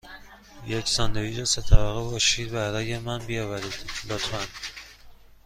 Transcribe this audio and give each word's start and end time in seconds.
یک 0.73 0.85
ساندویچ 0.87 1.43
سه 1.47 1.61
طبقه 1.61 2.01
با 2.01 2.19
شیر 2.19 2.51
برای 2.51 2.97
من 2.99 3.19
بیاورید، 3.25 3.73
لطفاً. 4.07 4.47